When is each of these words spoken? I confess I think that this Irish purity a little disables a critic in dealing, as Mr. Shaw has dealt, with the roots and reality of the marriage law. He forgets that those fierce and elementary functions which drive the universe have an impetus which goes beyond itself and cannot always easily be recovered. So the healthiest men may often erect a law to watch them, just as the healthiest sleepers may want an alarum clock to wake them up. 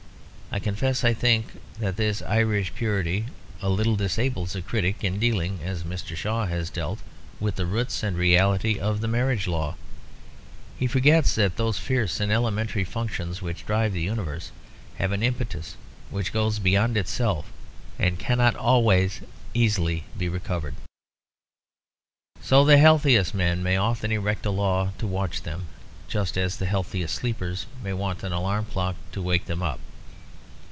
I 0.53 0.59
confess 0.59 1.05
I 1.05 1.13
think 1.13 1.61
that 1.79 1.95
this 1.95 2.21
Irish 2.23 2.73
purity 2.75 3.27
a 3.61 3.69
little 3.69 3.95
disables 3.95 4.53
a 4.53 4.61
critic 4.61 5.01
in 5.01 5.17
dealing, 5.17 5.61
as 5.63 5.83
Mr. 5.85 6.13
Shaw 6.13 6.45
has 6.45 6.69
dealt, 6.69 6.99
with 7.39 7.55
the 7.55 7.65
roots 7.65 8.03
and 8.03 8.17
reality 8.17 8.77
of 8.77 8.99
the 8.99 9.07
marriage 9.07 9.47
law. 9.47 9.75
He 10.77 10.87
forgets 10.87 11.35
that 11.35 11.55
those 11.55 11.77
fierce 11.77 12.19
and 12.19 12.33
elementary 12.33 12.83
functions 12.83 13.41
which 13.41 13.65
drive 13.65 13.93
the 13.93 14.01
universe 14.01 14.51
have 14.95 15.13
an 15.13 15.23
impetus 15.23 15.77
which 16.09 16.33
goes 16.33 16.59
beyond 16.59 16.97
itself 16.97 17.49
and 17.97 18.19
cannot 18.19 18.57
always 18.57 19.21
easily 19.53 20.03
be 20.17 20.27
recovered. 20.27 20.75
So 22.41 22.65
the 22.65 22.77
healthiest 22.77 23.33
men 23.33 23.63
may 23.63 23.77
often 23.77 24.11
erect 24.11 24.45
a 24.45 24.51
law 24.51 24.91
to 24.97 25.07
watch 25.07 25.43
them, 25.43 25.67
just 26.09 26.37
as 26.37 26.57
the 26.57 26.65
healthiest 26.65 27.15
sleepers 27.15 27.67
may 27.81 27.93
want 27.93 28.23
an 28.23 28.33
alarum 28.33 28.65
clock 28.65 28.97
to 29.13 29.21
wake 29.21 29.45
them 29.45 29.63
up. 29.63 29.79